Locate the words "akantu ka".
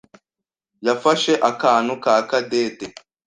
1.49-2.13